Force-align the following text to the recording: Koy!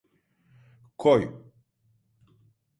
Koy! 0.97 1.23